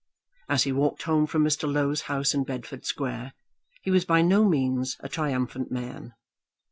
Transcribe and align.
As 0.49 0.63
he 0.63 0.71
walked 0.71 1.03
home 1.03 1.27
from 1.27 1.43
Mr. 1.43 1.71
Low's 1.71 2.01
house 2.09 2.33
in 2.33 2.43
Bedford 2.43 2.85
Square, 2.87 3.33
he 3.83 3.91
was 3.91 4.03
by 4.03 4.23
no 4.23 4.49
means 4.49 4.97
a 5.01 5.07
triumphant 5.07 5.71
man. 5.71 6.15